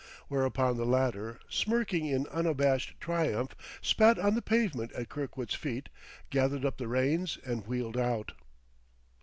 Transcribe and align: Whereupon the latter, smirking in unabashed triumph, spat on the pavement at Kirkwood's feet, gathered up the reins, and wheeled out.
Whereupon 0.29 0.77
the 0.77 0.85
latter, 0.87 1.39
smirking 1.47 2.07
in 2.07 2.25
unabashed 2.29 2.95
triumph, 2.99 3.55
spat 3.83 4.17
on 4.17 4.33
the 4.33 4.41
pavement 4.41 4.91
at 4.93 5.09
Kirkwood's 5.09 5.53
feet, 5.53 5.89
gathered 6.31 6.65
up 6.65 6.77
the 6.79 6.87
reins, 6.87 7.37
and 7.45 7.67
wheeled 7.67 7.97
out. 7.97 8.31